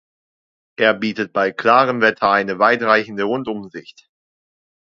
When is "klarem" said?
1.51-2.01